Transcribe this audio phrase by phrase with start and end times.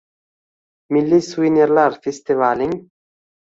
[0.97, 2.75] “Milliy suvenirlar” festivaling